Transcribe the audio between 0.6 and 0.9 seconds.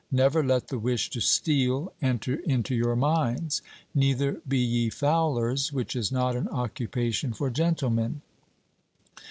the